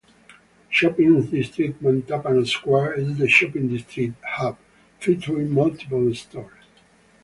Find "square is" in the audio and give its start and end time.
2.47-3.17